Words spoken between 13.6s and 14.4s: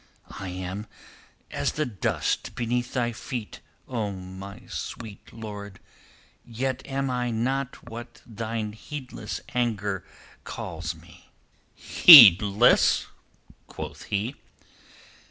quoth he.